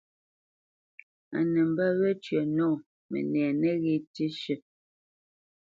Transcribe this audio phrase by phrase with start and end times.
[1.37, 2.67] A nə mbə́ wecyə̌ nɔ
[3.09, 4.63] mənɛ nəghé tî shʉ̂ʼ.